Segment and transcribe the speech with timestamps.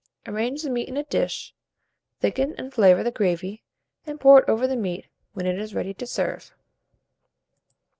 [0.25, 1.53] Arrange the meat in a dish,
[2.21, 3.61] thicken and flavour the gravy,
[4.07, 6.55] and pour it over the meat, when it is ready to serve.